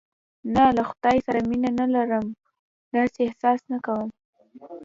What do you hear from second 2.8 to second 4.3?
داسې احساس نه کوم.